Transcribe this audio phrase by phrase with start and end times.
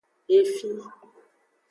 [0.37, 0.69] Efi.